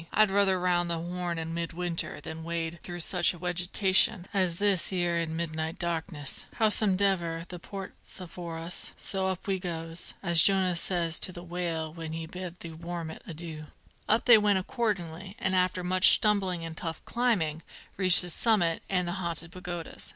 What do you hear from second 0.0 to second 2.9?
I'd ruther round the Horn in mid winter than wade